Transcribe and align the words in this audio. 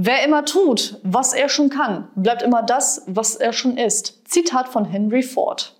Wer 0.00 0.24
immer 0.24 0.44
tut, 0.44 1.00
was 1.02 1.32
er 1.32 1.48
schon 1.48 1.70
kann, 1.70 2.06
bleibt 2.14 2.42
immer 2.42 2.62
das, 2.62 3.02
was 3.06 3.34
er 3.34 3.52
schon 3.52 3.76
ist. 3.76 4.28
Zitat 4.28 4.68
von 4.68 4.84
Henry 4.84 5.24
Ford. 5.24 5.74